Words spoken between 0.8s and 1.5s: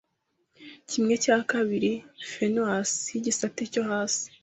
kimwe cya